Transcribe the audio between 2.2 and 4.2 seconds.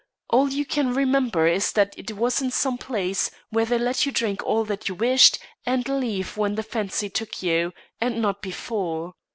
in some place where they let you